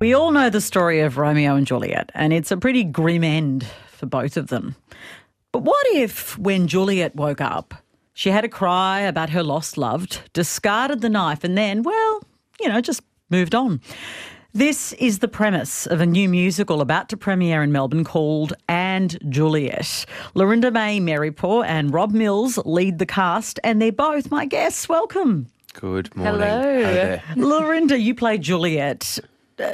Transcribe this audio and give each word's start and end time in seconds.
We 0.00 0.14
all 0.14 0.30
know 0.30 0.48
the 0.48 0.60
story 0.60 1.00
of 1.00 1.18
Romeo 1.18 1.56
and 1.56 1.66
Juliet, 1.66 2.12
and 2.14 2.32
it's 2.32 2.52
a 2.52 2.56
pretty 2.56 2.84
grim 2.84 3.24
end 3.24 3.66
for 3.88 4.06
both 4.06 4.36
of 4.36 4.46
them. 4.46 4.76
But 5.50 5.64
what 5.64 5.84
if, 5.88 6.38
when 6.38 6.68
Juliet 6.68 7.16
woke 7.16 7.40
up, 7.40 7.74
she 8.14 8.30
had 8.30 8.44
a 8.44 8.48
cry 8.48 9.00
about 9.00 9.30
her 9.30 9.42
lost 9.42 9.76
loved, 9.76 10.20
discarded 10.32 11.00
the 11.00 11.08
knife, 11.08 11.42
and 11.42 11.58
then, 11.58 11.82
well, 11.82 12.22
you 12.60 12.68
know, 12.68 12.80
just 12.80 13.02
moved 13.28 13.56
on? 13.56 13.80
This 14.52 14.92
is 14.94 15.18
the 15.18 15.26
premise 15.26 15.84
of 15.88 16.00
a 16.00 16.06
new 16.06 16.28
musical 16.28 16.80
about 16.80 17.08
to 17.08 17.16
premiere 17.16 17.64
in 17.64 17.72
Melbourne 17.72 18.04
called 18.04 18.52
And 18.68 19.18
Juliet. 19.28 20.06
Lorinda 20.34 20.70
May 20.70 21.00
Merrypor 21.00 21.66
and 21.66 21.92
Rob 21.92 22.12
Mills 22.12 22.56
lead 22.58 23.00
the 23.00 23.06
cast, 23.06 23.58
and 23.64 23.82
they're 23.82 23.90
both 23.90 24.30
my 24.30 24.46
guests. 24.46 24.88
Welcome. 24.88 25.48
Good 25.74 26.14
morning. 26.14 26.40
Hello. 26.40 26.84
Hi 26.84 26.92
there. 26.92 27.22
Lorinda, 27.34 27.98
you 27.98 28.14
play 28.14 28.38
Juliet. 28.38 29.18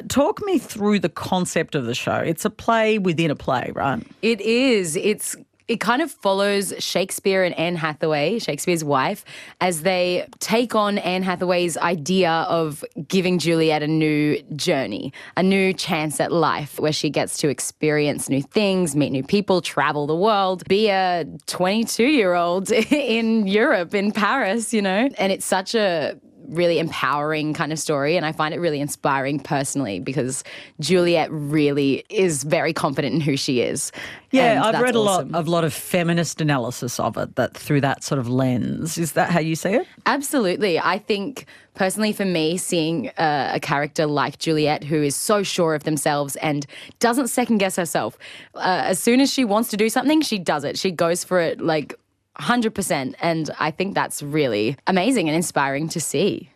Talk 0.08 0.44
me 0.44 0.58
through 0.58 1.00
the 1.00 1.08
concept 1.08 1.74
of 1.74 1.84
the 1.86 1.94
show. 1.94 2.16
It's 2.16 2.44
a 2.44 2.50
play 2.50 2.98
within 2.98 3.30
a 3.30 3.36
play, 3.36 3.72
right? 3.74 4.02
It 4.22 4.40
is. 4.40 4.96
It's 4.96 5.36
it 5.66 5.80
kind 5.80 6.02
of 6.02 6.10
follows 6.10 6.74
Shakespeare 6.78 7.42
and 7.42 7.54
Anne 7.58 7.76
Hathaway, 7.76 8.38
Shakespeare's 8.38 8.84
wife, 8.84 9.24
as 9.62 9.82
they 9.82 10.26
take 10.38 10.74
on 10.74 10.98
Anne 10.98 11.22
Hathaway's 11.22 11.78
idea 11.78 12.30
of 12.30 12.84
giving 13.08 13.38
Juliet 13.38 13.82
a 13.82 13.86
new 13.86 14.42
journey, 14.56 15.12
a 15.38 15.42
new 15.42 15.72
chance 15.72 16.20
at 16.20 16.30
life 16.30 16.78
where 16.78 16.92
she 16.92 17.08
gets 17.08 17.38
to 17.38 17.48
experience 17.48 18.28
new 18.28 18.42
things, 18.42 18.94
meet 18.94 19.10
new 19.10 19.22
people, 19.22 19.62
travel 19.62 20.06
the 20.06 20.14
world, 20.14 20.64
be 20.68 20.90
a 20.90 21.24
22 21.46 22.04
year 22.04 22.34
old 22.34 22.70
in 22.90 23.46
Europe, 23.46 23.94
in 23.94 24.12
Paris, 24.12 24.74
you 24.74 24.82
know? 24.82 25.08
And 25.16 25.32
it's 25.32 25.46
such 25.46 25.74
a 25.74 26.20
really 26.48 26.78
empowering 26.78 27.54
kind 27.54 27.72
of 27.72 27.78
story 27.78 28.16
and 28.16 28.24
I 28.26 28.32
find 28.32 28.54
it 28.54 28.58
really 28.58 28.80
inspiring 28.80 29.40
personally 29.40 30.00
because 30.00 30.44
Juliet 30.80 31.28
really 31.30 32.04
is 32.08 32.44
very 32.44 32.72
confident 32.72 33.14
in 33.14 33.20
who 33.20 33.36
she 33.36 33.60
is. 33.60 33.92
Yeah, 34.30 34.62
I've 34.64 34.80
read 34.80 34.94
a 34.94 34.98
awesome. 34.98 35.30
lot 35.30 35.38
of 35.38 35.48
lot 35.48 35.64
of 35.64 35.72
feminist 35.72 36.40
analysis 36.40 36.98
of 36.98 37.16
it 37.16 37.36
that 37.36 37.56
through 37.56 37.80
that 37.82 38.02
sort 38.02 38.18
of 38.18 38.28
lens. 38.28 38.98
Is 38.98 39.12
that 39.12 39.30
how 39.30 39.40
you 39.40 39.54
see 39.54 39.70
it? 39.70 39.86
Absolutely. 40.06 40.78
I 40.78 40.98
think 40.98 41.46
personally 41.74 42.12
for 42.12 42.24
me, 42.24 42.56
seeing 42.56 43.08
uh, 43.10 43.52
a 43.54 43.60
character 43.60 44.06
like 44.06 44.38
Juliet 44.38 44.84
who 44.84 45.02
is 45.02 45.14
so 45.14 45.42
sure 45.42 45.74
of 45.74 45.84
themselves 45.84 46.36
and 46.36 46.66
doesn't 46.98 47.28
second 47.28 47.58
guess 47.58 47.76
herself, 47.76 48.18
uh, 48.54 48.82
as 48.84 48.98
soon 48.98 49.20
as 49.20 49.32
she 49.32 49.44
wants 49.44 49.68
to 49.70 49.76
do 49.76 49.88
something, 49.88 50.20
she 50.20 50.38
does 50.38 50.64
it. 50.64 50.78
She 50.78 50.90
goes 50.90 51.24
for 51.24 51.40
it 51.40 51.60
like 51.60 51.94
100%. 52.40 53.14
And 53.20 53.50
I 53.58 53.70
think 53.70 53.94
that's 53.94 54.22
really 54.22 54.76
amazing 54.86 55.28
and 55.28 55.36
inspiring 55.36 55.88
to 55.90 56.00
see. 56.00 56.50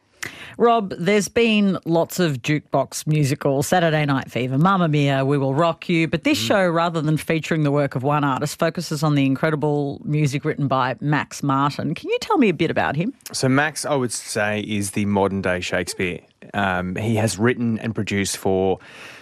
Rob, 0.56 0.92
there's 0.98 1.28
been 1.28 1.78
lots 1.84 2.18
of 2.18 2.42
jukebox 2.42 3.06
musicals, 3.06 3.68
Saturday 3.68 4.04
Night 4.04 4.30
Fever, 4.30 4.58
Mamma 4.58 4.88
Mia, 4.88 5.24
We 5.24 5.38
Will 5.38 5.54
Rock 5.54 5.88
You, 5.88 6.08
but 6.08 6.24
this 6.24 6.42
mm. 6.42 6.46
show, 6.48 6.68
rather 6.68 7.00
than 7.00 7.16
featuring 7.16 7.62
the 7.62 7.70
work 7.70 7.94
of 7.94 8.02
one 8.02 8.24
artist, 8.24 8.58
focuses 8.58 9.04
on 9.04 9.14
the 9.14 9.24
incredible 9.24 10.00
music 10.04 10.44
written 10.44 10.66
by 10.66 10.96
Max 11.00 11.42
Martin. 11.42 11.94
Can 11.94 12.10
you 12.10 12.18
tell 12.20 12.38
me 12.38 12.48
a 12.48 12.54
bit 12.54 12.70
about 12.70 12.96
him? 12.96 13.14
So 13.32 13.48
Max, 13.48 13.84
I 13.84 13.94
would 13.94 14.12
say, 14.12 14.60
is 14.60 14.92
the 14.92 15.04
modern 15.04 15.42
day 15.42 15.60
Shakespeare. 15.60 16.20
Um, 16.54 16.96
he 16.96 17.16
has 17.16 17.38
written 17.38 17.78
and 17.78 17.94
produced 17.94 18.36
for 18.36 18.78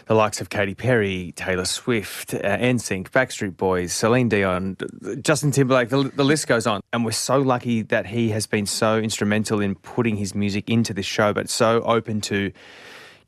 the 0.07 0.15
likes 0.15 0.41
of 0.41 0.51
Katy 0.51 0.75
Perry, 0.75 1.33
Taylor 1.37 1.65
Swift, 1.65 2.35
uh, 2.35 2.39
NSYNC, 2.39 3.11
Backstreet 3.11 3.57
Boys, 3.57 3.93
Celine 3.93 4.29
Dion, 4.29 4.77
Justin 5.21 5.51
Timberlake. 5.51 5.89
The, 5.89 6.05
the 6.15 6.25
list 6.25 6.47
goes 6.47 6.67
on. 6.67 6.81
And 6.93 7.05
we're 7.05 7.11
so 7.11 7.39
lucky 7.39 7.83
that 7.83 8.07
he 8.07 8.31
has 8.31 8.47
been 8.47 8.67
so 8.67 8.99
instrumental 8.99 9.61
in 9.61 9.75
putting 9.75 10.17
his 10.17 10.35
music 10.35 10.69
into 10.71 10.95
this 10.95 11.07
show, 11.07 11.33
but 11.33 11.49
so 11.49 11.83
open 11.83 12.21
to 12.23 12.53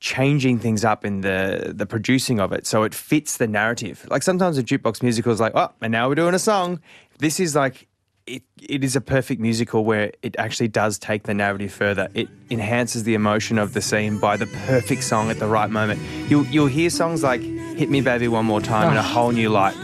changing 0.01 0.61
things 0.61 0.85
up 0.85 1.05
in 1.05 1.23
the 1.23 1.73
the 1.75 1.85
producing 1.85 2.39
of 2.39 2.53
it 2.53 2.65
so 2.65 2.85
it 2.85 2.95
fits 2.95 3.39
the 3.39 3.49
narrative. 3.49 4.07
Like 4.09 4.23
sometimes 4.23 4.57
a 4.57 4.63
jukebox 4.63 5.03
musical 5.03 5.33
is 5.33 5.41
like, 5.41 5.53
oh, 5.57 5.71
and 5.81 5.91
now 5.91 6.09
we're 6.09 6.15
doing 6.15 6.35
a 6.35 6.39
song. 6.39 6.81
This 7.19 7.41
is 7.41 7.57
like 7.57 7.88
it, 8.29 8.43
it 8.61 8.85
is 8.85 8.95
a 8.97 9.01
perfect 9.01 9.41
musical 9.41 9.85
where 9.85 10.13
it 10.23 10.37
actually 10.39 10.69
does 10.69 10.99
take 10.99 11.25
the 11.25 11.35
narrative 11.35 11.73
further. 11.73 12.09
It 12.15 12.29
enhances 12.51 13.05
the 13.05 13.15
emotion 13.15 13.59
of 13.59 13.73
the 13.73 13.81
scene 13.81 14.19
by 14.19 14.37
the 14.37 14.47
perfect 14.47 15.05
song 15.05 15.31
at 15.31 15.39
the 15.39 15.47
right 15.47 15.71
moment. 15.71 16.01
You'll 16.29 16.47
you'll 16.47 16.67
hear 16.67 16.91
songs 16.91 17.23
like 17.23 17.41
"Hit 17.41 17.91
Me, 17.91 18.01
Baby, 18.01 18.29
One 18.29 18.47
More 18.47 18.61
Time" 18.61 18.91
in 18.91 18.97
a 18.97 19.01
ah. 19.01 19.03
whole 19.03 19.33
new 19.33 19.49
light. 19.49 19.75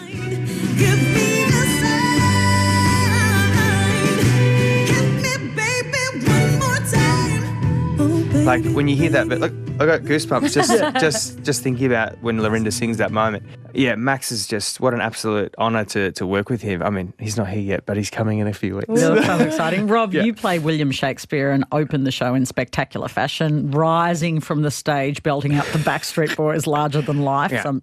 Like 8.44 8.62
when 8.72 8.88
you 8.88 8.96
hear 8.96 9.08
that, 9.10 9.28
but 9.28 9.40
look, 9.40 9.52
I 9.80 9.86
got 9.86 10.02
goosebumps 10.02 10.52
just 10.52 10.70
just 11.00 11.42
just 11.42 11.62
thinking 11.62 11.86
about 11.86 12.20
when 12.22 12.42
Lorinda 12.42 12.70
sings 12.70 12.98
that 12.98 13.10
moment. 13.10 13.42
Yeah, 13.72 13.94
Max 13.94 14.30
is 14.30 14.46
just 14.46 14.80
what 14.80 14.92
an 14.92 15.00
absolute 15.00 15.54
honour 15.56 15.86
to 15.86 16.12
to 16.12 16.26
work 16.26 16.50
with 16.50 16.60
him. 16.60 16.82
I 16.82 16.90
mean, 16.90 17.14
he's 17.18 17.38
not 17.38 17.48
here 17.48 17.62
yet, 17.62 17.86
but 17.86 17.96
he's 17.96 18.10
coming 18.10 18.40
in 18.40 18.46
a 18.46 18.52
few 18.52 18.76
weeks. 18.76 18.88
Well, 18.88 19.14
that 19.16 19.24
sounds 19.24 19.42
exciting. 19.42 19.86
Rob, 19.86 20.12
you 20.12 20.34
play 20.34 20.58
William 20.58 20.90
Shakespeare 20.90 21.50
and 21.50 21.64
open 21.72 22.04
the 22.04 22.10
show 22.10 22.34
in 22.34 22.44
spectacular 22.44 23.08
fashion, 23.08 23.70
rising 23.70 24.40
from 24.40 24.60
the 24.60 24.70
stage, 24.70 25.22
belting 25.22 25.54
out 25.54 25.64
the 25.66 25.78
Backstreet 25.78 26.36
Boys 26.36 26.66
larger 26.66 27.00
than 27.00 27.22
life. 27.22 27.50
Yeah. 27.50 27.62
So 27.62 27.68
I'm 27.70 27.82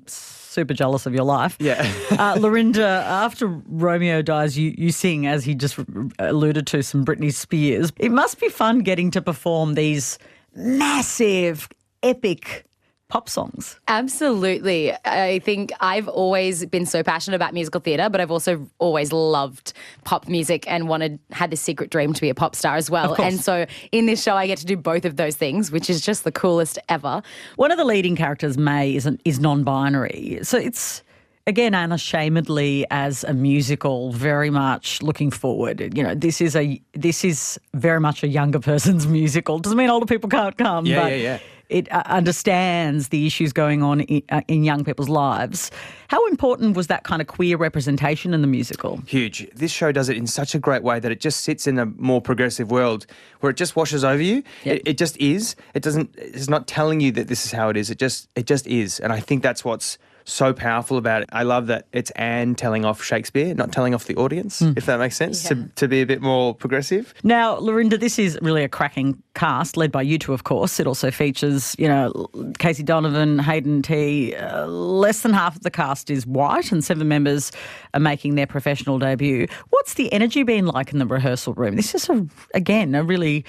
super 0.51 0.73
jealous 0.73 1.05
of 1.05 1.15
your 1.15 1.23
life. 1.23 1.57
Yeah. 1.59 1.91
uh, 2.11 2.37
Lorinda, 2.39 2.85
after 2.85 3.47
Romeo 3.47 4.21
dies, 4.21 4.57
you, 4.57 4.75
you 4.77 4.91
sing, 4.91 5.25
as 5.25 5.43
he 5.43 5.55
just 5.55 5.79
alluded 6.19 6.67
to, 6.67 6.83
some 6.83 7.03
Britney 7.03 7.33
Spears. 7.33 7.91
It 7.97 8.11
must 8.11 8.39
be 8.39 8.49
fun 8.49 8.79
getting 8.79 9.09
to 9.11 9.21
perform 9.21 9.73
these 9.73 10.19
massive, 10.55 11.69
epic 12.03 12.65
pop 13.07 13.27
songs. 13.27 13.77
Absolutely. 13.89 14.93
I 15.03 15.39
think 15.39 15.73
I've 15.81 16.07
always 16.07 16.65
been 16.65 16.85
so 16.85 17.03
passionate 17.03 17.35
about 17.35 17.53
musical 17.53 17.81
theatre, 17.81 18.09
but 18.09 18.21
I've 18.21 18.31
also 18.31 18.69
always 18.79 19.11
loved 19.11 19.73
pop 20.05 20.29
music 20.29 20.63
and 20.71 20.87
wanted 20.87 21.19
had 21.31 21.49
this 21.51 21.59
secret 21.59 21.89
dream 21.89 22.13
to 22.13 22.21
be 22.21 22.29
a 22.29 22.33
pop 22.33 22.55
star 22.55 22.77
as 22.77 22.89
well. 22.89 23.21
And 23.21 23.37
so 23.37 23.65
in 23.91 24.05
this 24.05 24.23
show 24.23 24.35
I 24.35 24.47
get 24.47 24.59
to 24.59 24.65
do 24.65 24.77
both 24.77 25.03
of 25.03 25.17
those 25.17 25.35
things, 25.35 25.73
which 25.73 25.89
is 25.89 25.99
just 25.99 26.23
the 26.23 26.31
coolest 26.31 26.79
ever. 26.87 27.21
One 27.57 27.69
of 27.69 27.77
the 27.77 27.83
leading 27.83 28.15
characters, 28.15 28.57
May, 28.57 28.95
isn't, 28.95 29.19
is 29.25 29.41
non-binary. 29.41 30.39
So 30.43 30.57
it's 30.57 31.03
again 31.47 31.73
unashamedly 31.73 32.85
as 32.91 33.23
a 33.23 33.33
musical, 33.33 34.11
very 34.11 34.49
much 34.49 35.01
looking 35.01 35.31
forward. 35.31 35.95
You 35.97 36.03
know, 36.03 36.15
this 36.15 36.41
is 36.41 36.55
a 36.55 36.81
this 36.93 37.23
is 37.23 37.59
very 37.73 37.99
much 37.99 38.23
a 38.23 38.27
younger 38.27 38.59
person's 38.59 39.07
musical. 39.19 39.59
Doesn't 39.59 39.77
mean 39.77 39.89
older 39.89 40.05
people 40.05 40.29
can't 40.29 40.57
come, 40.57 40.85
Yeah, 40.85 41.01
but 41.01 41.11
yeah, 41.11 41.17
yeah. 41.17 41.39
it 41.69 41.91
uh, 41.91 42.03
understands 42.05 43.09
the 43.09 43.25
issues 43.25 43.53
going 43.53 43.81
on 43.83 44.01
in, 44.01 44.21
uh, 44.29 44.41
in 44.47 44.63
young 44.63 44.83
people's 44.83 45.09
lives. 45.09 45.71
How 46.09 46.25
important 46.27 46.75
was 46.75 46.87
that 46.87 47.03
kind 47.03 47.21
of 47.21 47.27
queer 47.27 47.57
representation 47.57 48.33
in 48.33 48.41
the 48.41 48.47
musical? 48.47 48.97
Huge. 49.07 49.47
This 49.55 49.71
show 49.71 49.91
does 49.91 50.09
it 50.09 50.17
in 50.17 50.27
such 50.27 50.53
a 50.53 50.59
great 50.59 50.83
way 50.83 50.99
that 50.99 51.11
it 51.11 51.21
just 51.21 51.41
sits 51.41 51.67
in 51.67 51.79
a 51.79 51.85
more 51.85 52.21
progressive 52.21 52.69
world 52.71 53.05
where 53.39 53.49
it 53.49 53.57
just 53.57 53.75
washes 53.75 54.03
over 54.03 54.21
you. 54.21 54.43
Yep. 54.63 54.75
It, 54.75 54.81
it 54.85 54.97
just 54.97 55.17
is. 55.17 55.55
It 55.73 55.81
doesn't. 55.83 56.13
It's 56.17 56.49
not 56.49 56.67
telling 56.67 56.99
you 56.99 57.11
that 57.13 57.27
this 57.27 57.45
is 57.45 57.51
how 57.51 57.69
it 57.69 57.77
is. 57.77 57.89
It 57.89 57.97
just. 57.97 58.27
It 58.35 58.45
just 58.45 58.67
is. 58.67 58.99
And 58.99 59.11
I 59.13 59.19
think 59.19 59.41
that's 59.41 59.63
what's 59.65 59.97
so 60.25 60.53
powerful 60.53 60.97
about 60.97 61.21
it. 61.23 61.29
I 61.31 61.43
love 61.43 61.67
that 61.67 61.87
it's 61.91 62.11
Anne 62.11 62.55
telling 62.55 62.85
off 62.85 63.03
Shakespeare, 63.03 63.53
not 63.53 63.71
telling 63.71 63.93
off 63.93 64.05
the 64.05 64.15
audience. 64.15 64.61
If 64.61 64.85
that 64.85 64.99
makes 64.99 65.15
sense, 65.15 65.43
to, 65.43 65.69
to 65.75 65.87
be 65.87 66.01
a 66.01 66.05
bit 66.05 66.21
more 66.21 66.55
progressive. 66.55 67.13
Now, 67.23 67.57
Lorinda, 67.57 67.97
this 67.97 68.19
is 68.19 68.37
really 68.41 68.63
a 68.63 68.69
cracking 68.69 69.21
cast, 69.33 69.77
led 69.77 69.91
by 69.91 70.01
you 70.01 70.17
two, 70.17 70.33
of 70.33 70.43
course. 70.43 70.79
It 70.79 70.87
also 70.87 71.11
features, 71.11 71.75
you 71.79 71.87
know, 71.87 72.29
Casey 72.59 72.83
Donovan, 72.83 73.39
Hayden 73.39 73.81
Tee. 73.81 74.35
Uh, 74.35 74.67
less 74.67 75.21
than 75.21 75.33
half 75.33 75.55
of 75.55 75.63
the 75.63 75.71
cast 75.71 76.09
is 76.09 76.25
white, 76.27 76.71
and 76.71 76.83
seven 76.83 77.07
members 77.07 77.51
are 77.93 77.99
making 77.99 78.35
their 78.35 78.47
professional 78.47 78.99
debut. 78.99 79.47
What's 79.69 79.95
the 79.95 80.11
energy 80.13 80.43
been 80.43 80.65
like 80.65 80.91
in 80.91 80.99
the 80.99 81.07
rehearsal 81.07 81.53
room? 81.53 81.75
This 81.75 81.95
is, 81.95 82.09
a, 82.09 82.25
again, 82.53 82.95
a 82.95 83.03
really 83.03 83.45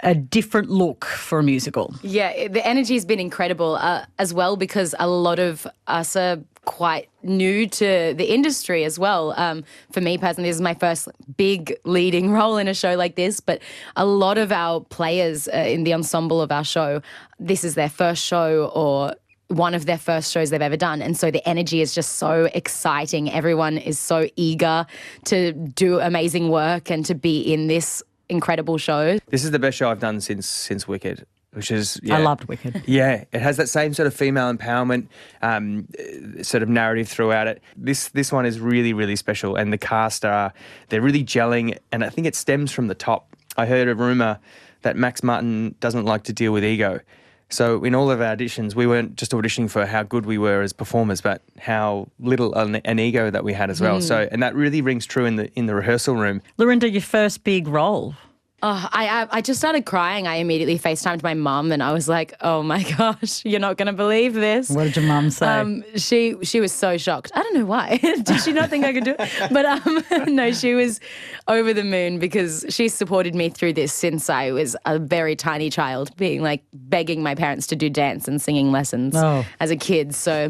a 0.00 0.14
different 0.14 0.70
look 0.70 1.04
for 1.04 1.40
a 1.40 1.42
musical. 1.42 1.94
Yeah, 2.02 2.48
the 2.48 2.64
energy 2.66 2.94
has 2.94 3.04
been 3.04 3.20
incredible 3.20 3.76
uh, 3.76 4.04
as 4.18 4.32
well 4.32 4.56
because 4.56 4.94
a 4.98 5.08
lot 5.08 5.38
of 5.38 5.66
us 5.86 6.14
are 6.16 6.38
quite 6.64 7.08
new 7.22 7.66
to 7.66 8.14
the 8.16 8.32
industry 8.32 8.84
as 8.84 8.98
well. 8.98 9.32
Um, 9.36 9.64
for 9.90 10.00
me 10.00 10.18
personally, 10.18 10.50
this 10.50 10.56
is 10.56 10.62
my 10.62 10.74
first 10.74 11.08
big 11.36 11.74
leading 11.84 12.30
role 12.38 12.56
in 12.56 12.68
a 12.68 12.74
show 12.74 12.94
like 12.94 13.16
this, 13.16 13.40
but 13.40 13.60
a 13.96 14.04
lot 14.04 14.38
of 14.38 14.52
our 14.52 14.80
players 14.80 15.48
uh, 15.48 15.56
in 15.56 15.84
the 15.84 15.94
ensemble 15.94 16.40
of 16.40 16.52
our 16.52 16.64
show, 16.64 17.00
this 17.40 17.64
is 17.64 17.74
their 17.74 17.88
first 17.88 18.22
show 18.22 18.70
or 18.74 19.14
one 19.48 19.72
of 19.72 19.86
their 19.86 19.98
first 19.98 20.30
shows 20.30 20.50
they've 20.50 20.60
ever 20.60 20.76
done. 20.76 21.00
And 21.00 21.16
so 21.16 21.30
the 21.30 21.46
energy 21.48 21.80
is 21.80 21.94
just 21.94 22.16
so 22.16 22.50
exciting. 22.54 23.32
Everyone 23.32 23.78
is 23.78 23.98
so 23.98 24.28
eager 24.36 24.86
to 25.24 25.52
do 25.52 26.00
amazing 26.00 26.50
work 26.50 26.90
and 26.90 27.04
to 27.06 27.14
be 27.14 27.40
in 27.40 27.66
this 27.66 28.02
incredible 28.28 28.78
show. 28.78 29.18
This 29.28 29.44
is 29.44 29.50
the 29.50 29.58
best 29.58 29.76
show 29.76 29.90
I've 29.90 30.00
done 30.00 30.20
since 30.20 30.46
since 30.46 30.86
Wicked, 30.86 31.26
which 31.52 31.70
is 31.70 32.00
I 32.10 32.18
loved 32.18 32.44
Wicked. 32.44 32.82
Yeah, 32.86 33.24
it 33.32 33.40
has 33.40 33.56
that 33.56 33.68
same 33.68 33.94
sort 33.94 34.06
of 34.06 34.14
female 34.14 34.52
empowerment 34.52 35.08
um, 35.42 35.88
uh, 35.98 36.42
sort 36.42 36.62
of 36.62 36.68
narrative 36.68 37.08
throughout 37.08 37.46
it. 37.46 37.62
This 37.76 38.08
this 38.08 38.32
one 38.32 38.46
is 38.46 38.60
really 38.60 38.92
really 38.92 39.16
special, 39.16 39.56
and 39.56 39.72
the 39.72 39.78
cast 39.78 40.24
are 40.24 40.52
they're 40.88 41.02
really 41.02 41.24
gelling, 41.24 41.78
and 41.92 42.04
I 42.04 42.10
think 42.10 42.26
it 42.26 42.34
stems 42.34 42.72
from 42.72 42.88
the 42.88 42.94
top. 42.94 43.34
I 43.56 43.66
heard 43.66 43.88
a 43.88 43.94
rumor 43.94 44.38
that 44.82 44.96
Max 44.96 45.22
Martin 45.22 45.74
doesn't 45.80 46.04
like 46.04 46.22
to 46.24 46.32
deal 46.32 46.52
with 46.52 46.64
ego, 46.64 47.00
So 47.50 47.82
in 47.84 47.94
all 47.94 48.10
of 48.10 48.20
our 48.20 48.36
auditions, 48.36 48.74
we 48.74 48.86
weren't 48.86 49.16
just 49.16 49.32
auditioning 49.32 49.70
for 49.70 49.86
how 49.86 50.02
good 50.02 50.26
we 50.26 50.38
were 50.38 50.60
as 50.60 50.72
performers, 50.72 51.20
but 51.20 51.42
how 51.58 52.08
little 52.20 52.54
an, 52.54 52.76
an 52.76 52.98
ego 52.98 53.30
that 53.30 53.44
we 53.44 53.52
had 53.52 53.70
as 53.70 53.80
well. 53.80 53.96
Hmm. 53.96 54.02
So 54.02 54.28
and 54.30 54.42
that 54.42 54.54
really 54.54 54.82
rings 54.82 55.06
true 55.06 55.24
in 55.24 55.36
the 55.36 55.50
in 55.54 55.66
the 55.66 55.74
rehearsal 55.74 56.16
room. 56.16 56.42
Lorinda, 56.58 56.88
your 56.88 57.02
first 57.02 57.44
big 57.44 57.68
role. 57.68 58.14
Oh, 58.60 58.88
I, 58.92 59.22
I 59.22 59.28
I 59.38 59.40
just 59.40 59.60
started 59.60 59.86
crying. 59.86 60.26
I 60.26 60.36
immediately 60.36 60.80
FaceTimed 60.80 61.22
my 61.22 61.34
mum 61.34 61.70
and 61.70 61.80
I 61.80 61.92
was 61.92 62.08
like, 62.08 62.34
"Oh 62.40 62.64
my 62.64 62.82
gosh, 62.98 63.44
you're 63.44 63.60
not 63.60 63.76
gonna 63.76 63.92
believe 63.92 64.34
this." 64.34 64.68
What 64.68 64.82
did 64.84 64.96
your 64.96 65.04
mum 65.04 65.30
say? 65.30 65.46
Um, 65.46 65.84
she 65.94 66.34
she 66.42 66.58
was 66.58 66.72
so 66.72 66.98
shocked. 66.98 67.30
I 67.36 67.42
don't 67.44 67.54
know 67.54 67.64
why. 67.66 67.98
Did 68.22 68.40
she 68.42 68.52
not 68.52 68.68
think 68.68 68.84
I 68.84 68.92
could 68.92 69.04
do 69.04 69.14
it? 69.16 69.30
But 69.52 69.64
um, 69.64 70.02
no, 70.34 70.50
she 70.50 70.74
was 70.74 70.98
over 71.46 71.72
the 71.72 71.84
moon 71.84 72.18
because 72.18 72.64
she 72.68 72.88
supported 72.88 73.32
me 73.36 73.48
through 73.48 73.74
this 73.74 73.92
since 73.92 74.28
I 74.28 74.50
was 74.50 74.76
a 74.86 74.98
very 74.98 75.36
tiny 75.36 75.70
child, 75.70 76.16
being 76.16 76.42
like 76.42 76.64
begging 76.72 77.22
my 77.22 77.36
parents 77.36 77.68
to 77.68 77.76
do 77.76 77.88
dance 77.88 78.26
and 78.26 78.42
singing 78.42 78.72
lessons 78.72 79.14
Oh. 79.14 79.44
as 79.60 79.70
a 79.70 79.76
kid. 79.76 80.16
So 80.16 80.48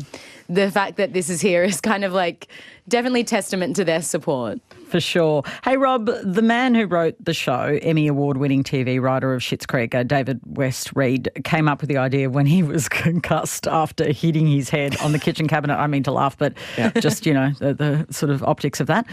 the 0.49 0.71
fact 0.71 0.97
that 0.97 1.13
this 1.13 1.29
is 1.29 1.43
here 1.43 1.63
is 1.63 1.79
kind 1.83 2.05
of 2.05 2.15
like 2.15 2.49
definitely 2.89 3.25
testament 3.25 3.77
to 3.77 3.85
their 3.85 4.01
support. 4.01 4.61
For 4.89 5.01
sure. 5.01 5.43
Hey, 5.65 5.77
Rob, 5.77 6.09
the 6.23 6.41
man 6.41 6.75
who 6.75 6.87
wrote 6.87 7.15
the 7.23 7.35
show, 7.35 7.79
Emmy 7.83 8.07
Award 8.07 8.39
winning 8.39 8.65
TV 8.65 9.01
writer 9.01 9.35
of 9.35 9.43
Schitt's 9.43 9.67
Creek, 9.67 9.95
uh, 9.95 10.03
David 10.03 10.41
West 10.47 10.93
Read, 10.95 11.31
came 11.45 11.69
up 11.69 11.83
with 11.83 11.89
the 11.89 11.99
idea 11.99 12.31
when 12.31 12.47
he 12.47 12.63
was 12.65 12.89
concussed 12.89 13.69
after 13.69 14.11
hitting 14.11 14.47
his 14.47 14.71
head 14.71 14.97
on 15.01 15.13
the 15.13 15.19
kitchen 15.19 15.47
cabinet. 15.47 15.77
I 15.77 15.87
mean 15.87 16.03
to 16.05 16.13
laugh, 16.13 16.39
but 16.39 16.55
just, 17.01 17.27
you 17.27 17.35
know, 17.35 17.53
the, 17.59 17.75
the 17.75 18.07
sort 18.11 18.31
of 18.31 18.43
optics 18.43 18.81
of 18.81 18.87
that. 18.87 19.07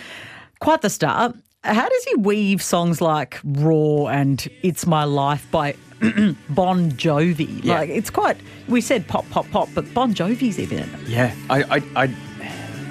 Quite 0.59 0.81
the 0.81 0.89
start. 0.89 1.35
How 1.65 1.89
does 1.89 2.03
he 2.05 2.15
weave 2.15 2.61
songs 2.61 3.01
like 3.01 3.41
Roar 3.43 4.11
and 4.11 4.47
It's 4.61 4.85
My 4.85 5.03
Life 5.03 5.45
by 5.51 5.75
Bon 6.49 6.91
Jovi? 6.91 7.63
Yeah. 7.63 7.79
Like, 7.79 7.89
it's 7.89 8.09
quite, 8.09 8.37
we 8.69 8.79
said 8.79 9.07
pop, 9.07 9.29
pop, 9.29 9.49
pop, 9.51 9.67
but 9.73 9.91
Bon 9.93 10.13
Jovi's 10.13 10.57
even 10.57 10.79
in 10.79 10.89
it. 10.93 11.07
Yeah, 11.07 11.35
I 11.49 11.63
I, 11.63 12.03
I, 12.03 12.15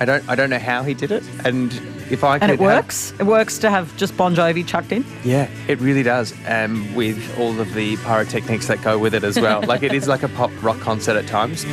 I 0.00 0.04
don't 0.04 0.28
I 0.28 0.34
don't 0.34 0.50
know 0.50 0.58
how 0.58 0.82
he 0.82 0.94
did 0.94 1.10
it, 1.12 1.22
and 1.44 1.72
if 2.10 2.22
I 2.24 2.34
And 2.36 2.44
it 2.44 2.50
have- 2.50 2.60
works. 2.60 3.12
It 3.18 3.24
works 3.24 3.58
to 3.58 3.70
have 3.70 3.96
just 3.96 4.16
Bon 4.16 4.34
Jovi 4.34 4.66
chucked 4.66 4.92
in. 4.92 5.04
Yeah, 5.24 5.48
it 5.68 5.80
really 5.80 6.02
does. 6.02 6.34
Um, 6.48 6.94
with 6.94 7.38
all 7.38 7.58
of 7.60 7.72
the 7.74 7.96
pyrotechnics 7.98 8.66
that 8.68 8.82
go 8.82 8.98
with 8.98 9.14
it 9.14 9.24
as 9.24 9.38
well. 9.38 9.62
like 9.66 9.82
it 9.82 9.92
is 9.92 10.06
like 10.08 10.22
a 10.22 10.28
pop 10.28 10.50
rock 10.62 10.78
concert 10.80 11.16
at 11.16 11.26
times. 11.26 11.64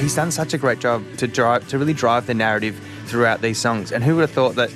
He's 0.00 0.14
done 0.16 0.30
such 0.32 0.54
a 0.54 0.58
great 0.58 0.80
job 0.80 1.04
to 1.18 1.28
drive 1.28 1.68
to 1.68 1.78
really 1.78 1.92
drive 1.94 2.26
the 2.26 2.34
narrative 2.34 2.80
throughout 3.06 3.42
these 3.42 3.58
songs. 3.58 3.92
And 3.92 4.02
who 4.02 4.16
would 4.16 4.22
have 4.22 4.30
thought 4.32 4.56
that 4.56 4.70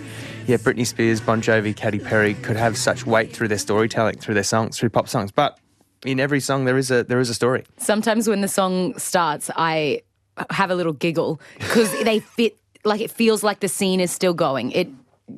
yeah, 0.46 0.56
Britney 0.58 0.86
Spears, 0.86 1.20
Bon 1.20 1.40
Jovi, 1.40 1.74
Katy 1.74 1.98
Perry 1.98 2.34
could 2.34 2.56
have 2.56 2.76
such 2.76 3.06
weight 3.06 3.32
through 3.32 3.48
their 3.48 3.58
storytelling, 3.58 4.18
through 4.18 4.34
their 4.34 4.42
songs, 4.44 4.78
through 4.78 4.90
pop 4.90 5.08
songs. 5.08 5.32
But 5.32 5.58
in 6.04 6.20
every 6.20 6.40
song 6.40 6.64
there 6.64 6.76
is 6.76 6.90
a 6.90 7.04
there 7.04 7.20
is 7.20 7.30
a 7.30 7.34
story. 7.34 7.64
sometimes 7.78 8.28
when 8.28 8.40
the 8.40 8.48
song 8.48 8.96
starts, 8.98 9.50
I 9.56 10.02
have 10.50 10.70
a 10.70 10.74
little 10.74 10.92
giggle 10.92 11.40
because 11.58 11.90
they 12.04 12.20
fit 12.20 12.56
like 12.84 13.00
it 13.00 13.10
feels 13.10 13.42
like 13.42 13.60
the 13.60 13.68
scene 13.68 14.00
is 14.00 14.10
still 14.10 14.34
going. 14.34 14.72
It 14.72 14.88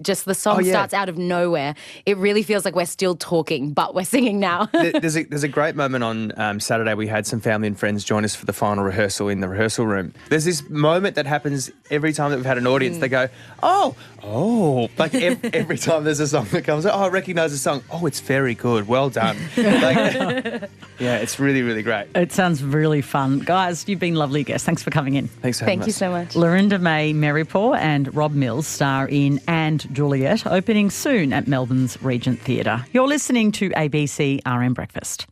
just 0.03 0.25
the 0.25 0.35
song 0.35 0.56
Oh, 0.56 0.61
yeah. 0.61 0.73
starts 0.73 0.94
out 0.94 1.09
of 1.09 1.17
nowhere. 1.17 1.75
It 2.06 2.17
really 2.17 2.43
feels 2.43 2.65
like 2.65 2.75
we're 2.75 2.87
still 2.87 3.15
talking, 3.15 3.73
but 3.73 3.94
we're 3.94 4.05
singing 4.05 4.41
now. 4.41 4.67
There's 4.73 5.17
a 5.17 5.23
there's 5.25 5.44
a 5.44 5.49
great 5.49 5.77
moment 5.77 6.03
on 6.05 6.38
um, 6.41 6.61
Saturday. 6.61 6.94
We 6.94 7.06
had 7.06 7.27
some 7.27 7.41
family 7.41 7.69
and 7.69 7.79
friends 7.79 8.03
join 8.05 8.25
us 8.25 8.35
for 8.35 8.47
the 8.47 8.53
final 8.53 8.83
rehearsal 8.85 9.29
in 9.29 9.41
the 9.41 9.49
rehearsal 9.49 9.87
room. 9.87 10.12
There's 10.29 10.44
this 10.44 10.69
moment 10.69 11.15
that 11.17 11.27
happens 11.27 11.71
every 11.91 12.12
time 12.12 12.31
that 12.31 12.37
we've 12.37 12.47
had 12.47 12.59
an 12.59 12.67
audience. 12.67 12.99
They 12.99 13.09
go, 13.09 13.29
oh, 13.62 13.94
oh, 14.25 14.88
like 14.99 15.15
ev- 15.15 15.44
every 15.55 15.79
time 15.79 16.03
there's 16.05 16.21
a 16.21 16.27
song 16.29 16.47
that 16.50 16.65
comes. 16.65 16.85
Oh, 16.85 16.91
I 16.91 17.09
recognise 17.09 17.53
the 17.53 17.59
song. 17.59 17.83
Oh, 17.93 18.06
it's 18.06 18.21
very 18.21 18.55
good. 18.55 18.88
Well 18.88 19.09
done. 19.11 19.37
Like, 19.56 20.71
yeah, 20.99 21.17
it's 21.19 21.38
really 21.38 21.62
really 21.62 21.83
great. 21.83 22.09
It 22.15 22.33
sounds 22.33 22.62
really 22.62 23.03
fun. 23.03 23.41
Guys, 23.41 23.87
you've 23.88 24.00
been 24.00 24.15
lovely 24.15 24.43
guests. 24.44 24.65
Thanks 24.67 24.83
for 24.83 24.91
coming 24.91 25.15
in. 25.15 25.29
Thanks 25.29 25.59
for 25.59 25.65
having 25.67 25.81
Thank 25.81 25.87
you 25.88 25.91
us. 25.93 25.97
so 25.97 26.11
much. 26.11 26.35
Lorinda 26.35 26.79
May 26.79 27.12
Merrypor 27.12 27.77
and 27.79 28.12
Rob 28.15 28.33
Mills 28.33 28.67
star 28.67 29.06
in 29.09 29.41
And 29.47 29.75
Juliet, 29.93 30.46
opening 30.46 30.90
soon 30.90 31.32
at 31.32 31.46
Melbourne's 31.46 32.00
Regent 32.02 32.40
Theatre. 32.40 32.84
You're 32.93 33.08
listening 33.08 33.52
to 33.52 33.70
ABC 33.70 34.40
RN 34.46 34.73
Breakfast. 34.73 35.26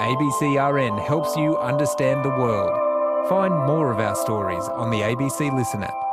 ABC 0.00 0.56
RN 0.56 0.98
helps 0.98 1.36
you 1.36 1.56
understand 1.56 2.24
the 2.24 2.30
world. 2.30 2.78
Find 3.28 3.54
more 3.66 3.90
of 3.90 4.00
our 4.00 4.16
stories 4.16 4.64
on 4.64 4.90
the 4.90 5.00
ABC 5.00 5.54
Listen 5.56 5.82
app. 5.82 6.03